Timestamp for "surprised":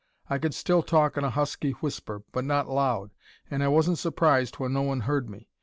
3.99-4.55